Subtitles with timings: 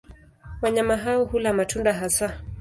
[0.61, 2.39] Wanyama hao hula matunda hasa.